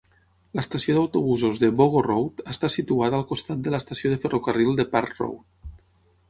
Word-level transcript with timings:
L'estació 0.59 0.93
d'autobusos 0.95 1.59
de 1.63 1.69
Boggo 1.81 2.01
Road 2.07 2.41
està 2.55 2.71
situada 2.77 3.19
al 3.19 3.27
costat 3.33 3.61
de 3.69 3.75
l'estació 3.75 4.15
de 4.15 4.19
ferrocarril 4.25 4.73
de 4.81 4.87
Park 4.97 5.23
Road. 5.23 5.71